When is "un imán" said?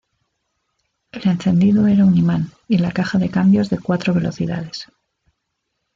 2.05-2.49